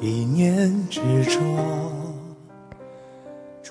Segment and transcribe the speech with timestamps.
[0.00, 1.40] 一念执着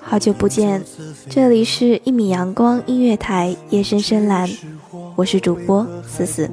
[0.00, 0.82] 好久不见
[1.30, 4.48] 这里是一米阳光音乐台夜深深蓝
[5.16, 6.48] 我是主播思思。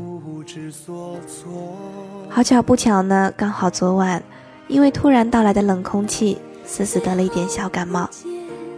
[2.29, 4.23] 好巧不巧呢刚好昨晚
[4.67, 8.09] 因为突然到来的冷空气思思得了一点小感冒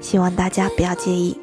[0.02, 1.38] 希望大家不要介意。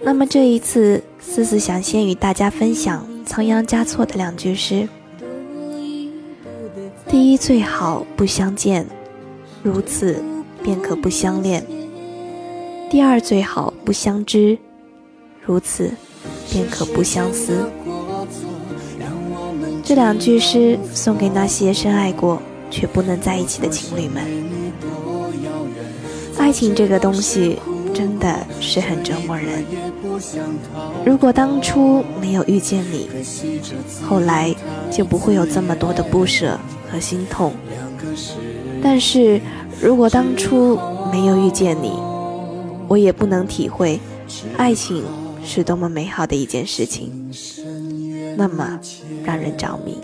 [0.00, 4.88] 那么这一次思思想先与大家分享仓央嘉措的两句诗。
[7.12, 8.86] 第一，最好不相见，
[9.62, 10.20] 如此。
[10.62, 11.66] 便可不相恋。
[12.88, 14.56] 第二，最好不相知，
[15.44, 15.90] 如此
[16.48, 17.68] 便可不相思。
[19.82, 24.22] 这两句诗送给那些深爱过却不能在一起的情侣们。
[26.38, 27.58] 爱情这个东西
[27.92, 29.64] 真的是很折磨人。
[31.04, 33.10] 如果当初没有遇见你，
[34.00, 34.54] 后来
[34.92, 36.56] 就不会有这么多的不舍
[36.92, 37.54] 和心痛。
[38.82, 39.40] 但是。
[39.80, 40.78] 如果当初
[41.10, 41.90] 没有遇见你，
[42.86, 43.98] 我也不能体会
[44.56, 45.02] 爱情
[45.44, 47.10] 是多么美好的一件事情，
[48.36, 48.78] 那么
[49.24, 49.98] 让人着迷。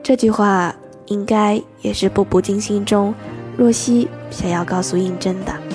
[0.00, 0.72] 这句话
[1.06, 3.12] 应该也是步步惊心中
[3.56, 5.65] 若曦想要告诉应真的。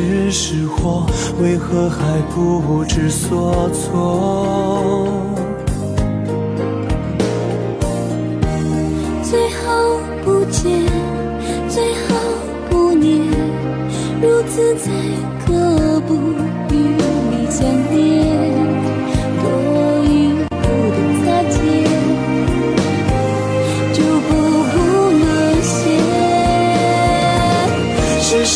[0.00, 1.04] 只是祸，
[1.42, 5.06] 为何还不知所措？
[9.22, 10.86] 最后不见，
[11.68, 12.16] 最后
[12.70, 13.26] 不念，
[14.22, 14.90] 如此在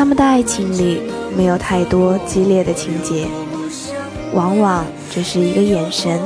[0.00, 1.02] 他们的爱情里
[1.36, 3.26] 没有太多激烈的情节，
[4.32, 6.18] 往往只是一个眼神，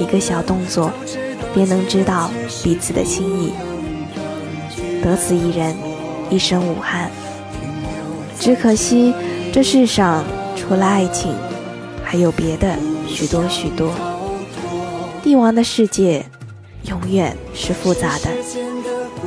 [0.00, 0.90] 一个小动作，
[1.52, 2.30] 便能知道
[2.64, 3.52] 彼此的心意。
[5.02, 5.76] 得此一人，
[6.30, 7.10] 一生无憾。
[8.40, 9.12] 只可惜
[9.52, 10.24] 这世上
[10.56, 11.34] 除了爱情，
[12.02, 13.90] 还有别的许多许多。
[15.22, 16.24] 帝王的世界
[16.84, 18.30] 永远是复杂的，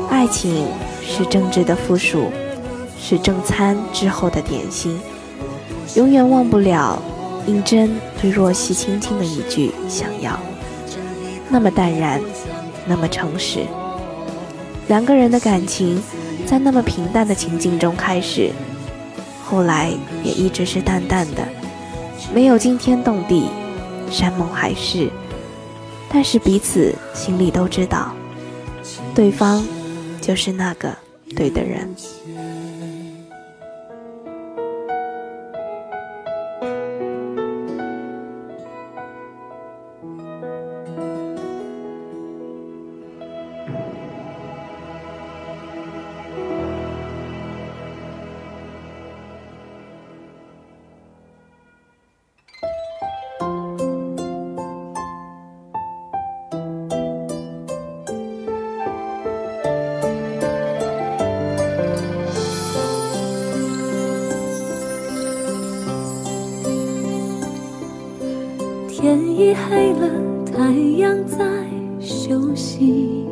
[0.10, 0.66] 爱情
[1.06, 2.32] 是政治的附属。
[3.04, 5.00] 是正餐之后的点心，
[5.96, 7.02] 永远忘不了
[7.48, 7.90] 应真
[8.22, 10.40] 对若曦轻轻的一句“想要”，
[11.50, 12.22] 那么淡然，
[12.86, 13.66] 那么诚实。
[14.88, 16.02] 两个人的感情
[16.46, 18.52] 在那么平淡的情境中开始，
[19.44, 19.92] 后来
[20.24, 21.46] 也一直是淡淡的，
[22.34, 23.50] 没有惊天动地、
[24.12, 25.10] 山盟海誓，
[26.08, 28.14] 但是彼此心里都知道，
[29.16, 29.66] 对方
[30.22, 30.96] 就是那个
[31.36, 31.94] 对的人。
[69.02, 70.08] 天已黑了，
[70.46, 71.40] 太阳在
[72.00, 73.26] 休息。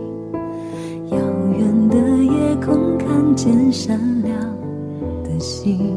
[1.12, 1.18] 遥
[1.56, 4.36] 远的夜空看见闪亮
[5.24, 5.95] 的星。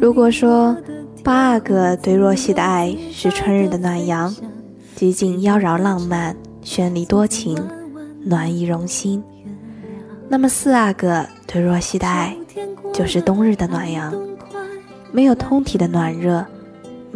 [0.00, 0.76] 如果说
[1.24, 4.32] 八阿哥对若曦的爱是春日的暖阳，
[4.94, 7.58] 极尽妖娆浪漫、绚丽多情、
[8.22, 9.20] 暖意融心，
[10.28, 12.36] 那么四阿哥对若曦的爱
[12.92, 14.14] 就是冬日的暖阳，
[15.10, 16.46] 没有通体的暖热。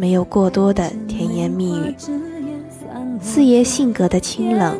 [0.01, 1.95] 没有过多的甜言蜜语，
[3.21, 4.75] 四爷性格的清冷，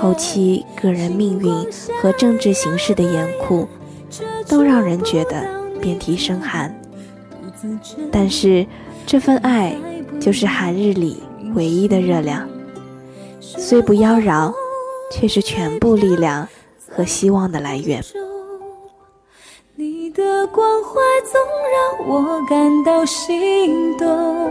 [0.00, 1.52] 后期个人命运
[2.00, 3.66] 和政治形势的严酷，
[4.46, 5.44] 都让人觉得
[5.80, 6.72] 遍体生寒。
[8.12, 8.64] 但是
[9.04, 9.76] 这份爱
[10.20, 11.20] 就是寒日里
[11.56, 12.48] 唯一的热量，
[13.40, 14.52] 虽不妖娆，
[15.10, 16.46] 却是全部力量
[16.88, 18.00] 和希望的来源。
[19.80, 20.98] 你的关怀
[21.30, 21.40] 总
[22.02, 24.50] 让我感到心动，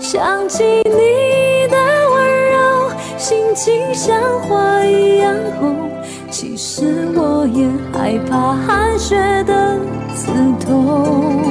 [0.00, 1.76] 想起你的
[2.10, 5.90] 温柔，心情像花一样红。
[6.30, 9.78] 其实我也害怕寒雪的
[10.16, 10.32] 刺
[10.64, 11.42] 痛。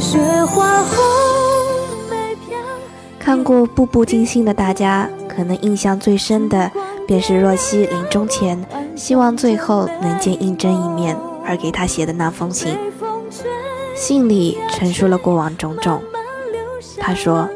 [0.00, 2.56] 雪花红梅飘。
[3.18, 6.72] 看过《步步惊心》的大家，可能印象最深的
[7.06, 8.58] 便是若曦临终前
[8.96, 11.14] 希望最后能见应真一面。
[11.44, 12.76] 而给他写的那封信，
[13.94, 16.02] 信里陈述了过往种种。
[16.98, 17.48] 他说：“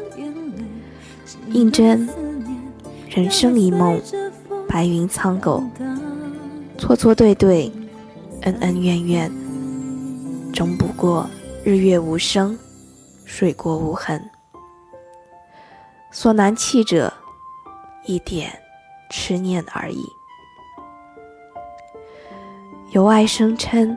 [1.51, 2.07] 应真，
[3.09, 3.99] 人生一梦，
[4.67, 5.63] 白云苍狗，
[6.77, 7.71] 错错对对，
[8.41, 9.31] 恩恩怨怨，
[10.53, 11.27] 终不过
[11.63, 12.57] 日月无声，
[13.25, 14.21] 水过无痕。
[16.11, 17.11] 所难弃者，
[18.05, 18.51] 一点
[19.09, 20.03] 痴念而已。”
[22.91, 23.95] 由爱生嗔，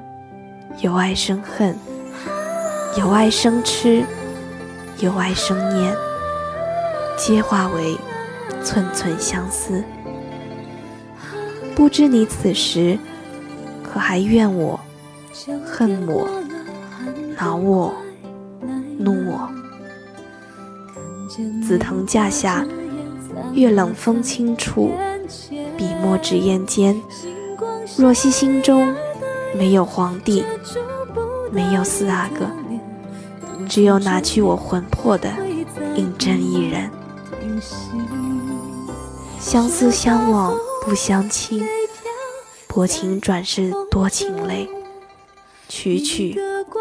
[0.83, 1.75] 由爱生恨，
[2.99, 4.05] 由爱生痴，
[4.99, 5.97] 由爱生念，
[7.17, 7.97] 皆化为
[8.63, 9.83] 寸寸相思。
[11.75, 12.99] 不知你此时
[13.83, 14.79] 可还怨我、
[15.65, 16.29] 恨我、
[17.39, 17.95] 恼我、
[18.99, 19.51] 怒我？
[21.67, 22.63] 紫藤架下，
[23.55, 24.91] 月冷风轻处，
[25.79, 26.95] 笔墨纸砚间。
[27.97, 28.95] 若曦心中
[29.55, 30.45] 没有皇帝，
[31.51, 32.47] 没有四阿哥，
[33.69, 35.31] 只有拿去我魂魄的
[35.97, 36.91] 胤禛一人。
[39.39, 41.67] 相思相望不相亲，
[42.67, 44.69] 薄情转世多情泪。
[45.69, 46.39] 曲曲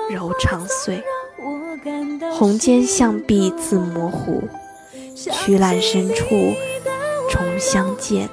[0.09, 1.03] 柔肠碎，
[2.33, 4.43] 红笺向壁自模糊。
[5.15, 6.53] 曲栏深处
[7.29, 8.29] 重相见，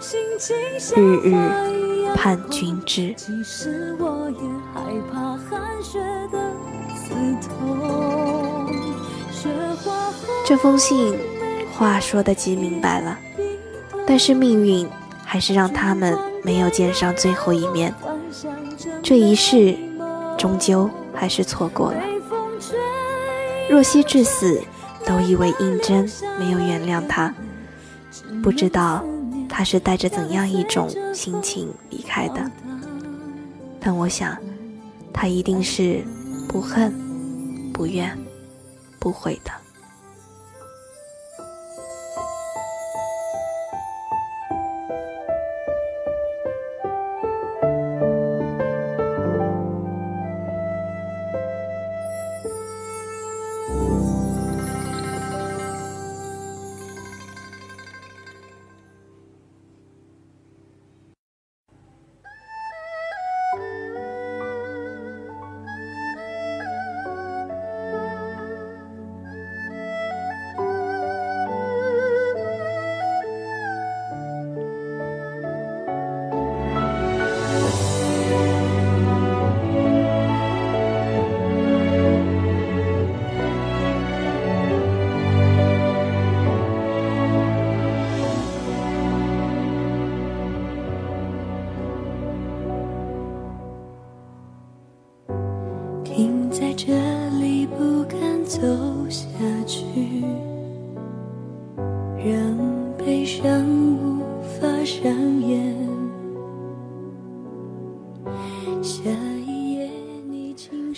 [0.97, 1.78] 日日。
[2.15, 3.15] 盼君知。
[10.45, 11.19] 这封信
[11.73, 13.19] 话说的极明白了，
[14.07, 14.89] 但是命运
[15.25, 17.95] 还是让他们没有见上最后一面。
[19.03, 19.77] 这一世，
[20.37, 22.03] 终究还是错过了。
[23.69, 24.61] 若曦至死
[25.05, 27.35] 都以为胤禛没有原谅他，
[28.43, 29.05] 不知道。
[29.49, 32.51] 他是带着怎样一种心情离开的？
[33.81, 34.37] 但我想，
[35.13, 36.05] 他一定是
[36.49, 36.93] 不恨、
[37.73, 38.17] 不怨、
[38.99, 39.51] 不悔的。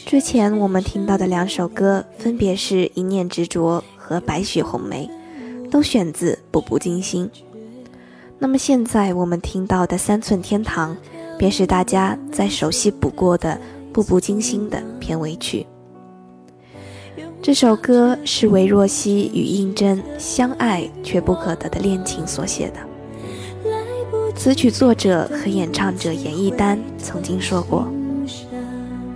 [0.06, 5.10] 之前我们听到的两首歌，分别是《一念执着》和《白雪红梅》，
[5.70, 7.26] 都选自《步步惊心》。
[8.38, 10.96] 那么现在我们听到的《三寸天堂》，
[11.38, 13.60] 便是大家再熟悉不过的
[13.92, 15.66] 《步步惊心》的片尾曲。
[17.42, 22.74] 这首歌是韦若曦与胤禛相爱却不可得的恋情所写的。
[24.36, 27.90] 词曲作者和演唱者严艺丹曾经说过。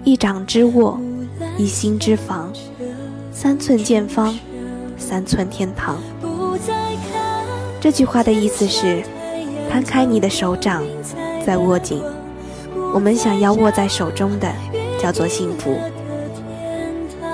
[0.04, 0.98] 一掌之握，
[1.58, 2.50] 一心之防，
[3.30, 4.34] 三寸见方，
[4.96, 5.98] 三寸天堂。
[7.78, 9.02] 这句话的意思是：
[9.70, 10.82] 摊开你的手掌，
[11.44, 12.02] 再握紧。
[12.94, 14.50] 我们想要握在手中的，
[14.98, 15.76] 叫做幸福。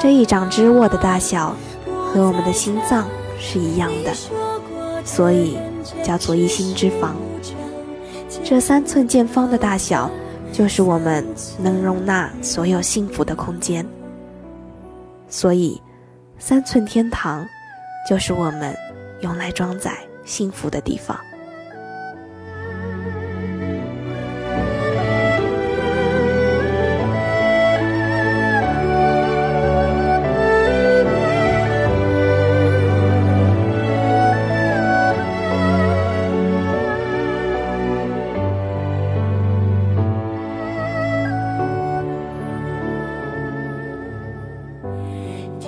[0.01, 1.55] 这一掌之握的大小，
[1.87, 3.07] 和我们的心脏
[3.39, 4.13] 是一样的，
[5.05, 5.59] 所以
[6.03, 7.15] 叫做一心之房。
[8.43, 10.11] 这三寸见方的大小。
[10.53, 11.25] 就是我们
[11.61, 13.87] 能容纳所有幸福的空间，
[15.29, 15.81] 所以
[16.41, 17.47] 三寸天堂
[18.09, 18.77] 就是我们
[19.21, 21.17] 用来装载幸福的地方。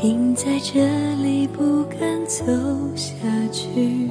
[0.02, 0.80] 停在这
[1.22, 2.44] 里，不敢走
[2.96, 3.14] 下
[3.52, 4.10] 去。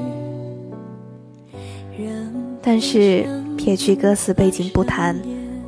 [2.62, 5.22] 但是撇去歌词背景不谈，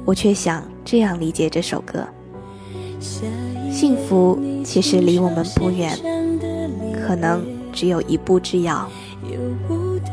[0.06, 2.08] 我却想这样理解这首歌：
[3.70, 5.94] 幸福其实离我们不远，
[7.06, 8.90] 可能只有一步之遥。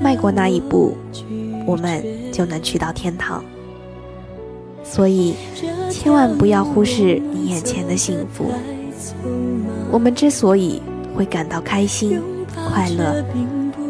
[0.02, 0.96] 迈过那一步，
[1.64, 3.44] 我们就能去到天堂。
[4.82, 5.36] 所以，
[5.88, 8.50] 千万不要忽视你眼前的幸福。
[9.90, 10.82] 我们之所以
[11.14, 12.20] 会感到开心、
[12.68, 13.24] 快乐，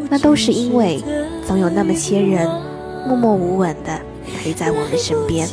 [0.09, 1.01] 那都是因为
[1.45, 2.47] 总有那么些人
[3.07, 3.99] 默默无闻的
[4.43, 5.47] 陪在我们身边。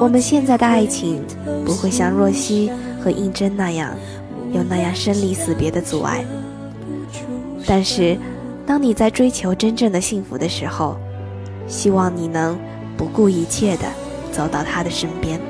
[0.00, 1.22] 我们现在的爱情
[1.64, 3.94] 不会像若曦和应真那样
[4.52, 6.24] 有那样生离死别的阻碍，
[7.66, 8.18] 但是
[8.66, 10.96] 当你在追求真正的幸福的时候，
[11.66, 12.58] 希望你能
[12.96, 13.84] 不顾一切的
[14.32, 15.40] 走到他的身边。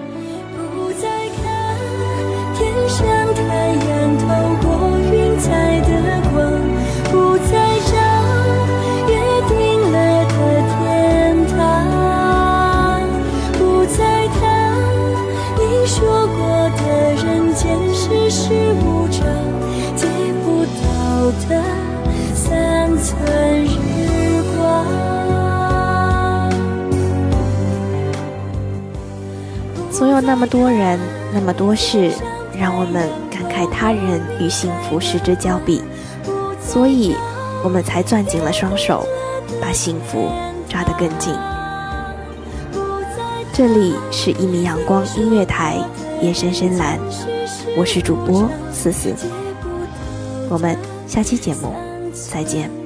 [29.91, 30.99] 总有那么多人，
[31.33, 32.12] 那么多事，
[32.59, 35.83] 让我们感慨他人与幸福失之交臂，
[36.61, 37.15] 所以
[37.63, 39.07] 我们才攥紧了双手，
[39.61, 40.31] 把幸福
[40.69, 41.35] 抓得更紧。
[43.53, 45.79] 这里是一米阳光音乐台，
[46.21, 46.99] 夜深深蓝，
[47.77, 49.15] 我是主播思思，
[50.51, 51.75] 我们下期节目
[52.13, 52.86] 再见。